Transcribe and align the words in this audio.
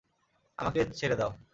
আমাকে 0.59 0.79
ছেড়ে 0.93 1.15
দাও। 1.15 1.31